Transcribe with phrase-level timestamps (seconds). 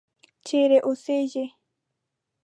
[0.45, 1.45] چیرې اوسیږې.